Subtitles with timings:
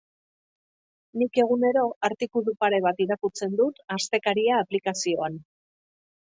[1.21, 5.39] Nik egunero artikulu pare bat irakurtzen dut Astekaria aplikazioan.